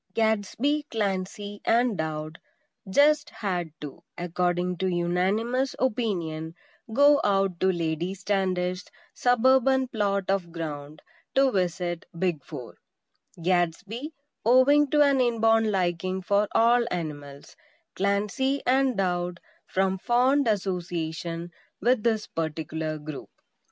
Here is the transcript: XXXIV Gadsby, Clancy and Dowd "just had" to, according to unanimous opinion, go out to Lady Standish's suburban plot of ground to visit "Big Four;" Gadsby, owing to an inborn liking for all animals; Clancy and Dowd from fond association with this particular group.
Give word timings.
XXXIV 0.01 0.15
Gadsby, 0.15 0.85
Clancy 0.89 1.61
and 1.63 1.95
Dowd 1.95 2.39
"just 2.89 3.29
had" 3.29 3.69
to, 3.81 4.01
according 4.17 4.77
to 4.77 4.87
unanimous 4.87 5.75
opinion, 5.77 6.55
go 6.91 7.21
out 7.23 7.59
to 7.59 7.71
Lady 7.71 8.15
Standish's 8.15 8.89
suburban 9.13 9.87
plot 9.89 10.23
of 10.27 10.51
ground 10.51 11.03
to 11.35 11.51
visit 11.51 12.07
"Big 12.17 12.43
Four;" 12.43 12.79
Gadsby, 13.43 14.15
owing 14.43 14.89
to 14.89 15.03
an 15.03 15.21
inborn 15.21 15.69
liking 15.69 16.23
for 16.23 16.47
all 16.51 16.83
animals; 16.89 17.55
Clancy 17.95 18.63
and 18.65 18.97
Dowd 18.97 19.39
from 19.67 19.99
fond 19.99 20.47
association 20.47 21.51
with 21.79 22.01
this 22.01 22.25
particular 22.25 22.97
group. 22.97 23.29